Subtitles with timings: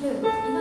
[0.00, 0.55] きる